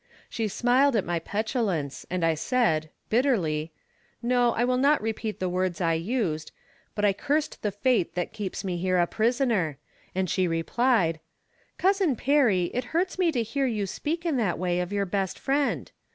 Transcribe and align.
She 0.31 0.47
smiled 0.47 0.95
at 0.95 1.05
my 1.05 1.19
petulance, 1.19 2.07
and 2.09 2.25
I 2.25 2.33
said, 2.33 2.89
bitterly— 3.11 3.71
^no, 4.25 4.51
I 4.57 4.65
will 4.65 4.79
not 4.79 4.99
repeat 4.99 5.39
the 5.39 5.47
words 5.47 5.79
I 5.79 5.93
used, 5.93 6.51
but 6.95 7.05
I 7.05 7.13
cursed 7.13 7.61
the 7.61 7.69
fate 7.69 8.15
that 8.15 8.33
keeps 8.33 8.63
me 8.63 8.77
here 8.77 8.97
a 8.97 9.05
pris 9.05 9.39
oner, 9.39 9.77
and 10.15 10.27
she 10.27 10.47
replied:" 10.47 11.19
Cousin 11.77 12.15
Perry, 12.15 12.71
it 12.73 12.85
hurts 12.97 13.19
me 13.19 13.31
to 13.31 13.43
hear 13.43 13.67
you 13.67 13.85
speak 13.85 14.25
in 14.25 14.37
that 14.37 14.57
way 14.57 14.79
of 14.79 14.91
your 14.91 15.05
best 15.05 15.37
Friend. 15.37 15.91